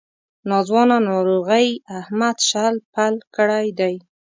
[0.49, 1.67] ناځوانه ناروغۍ
[1.99, 3.95] احمد شل پل کړی دی.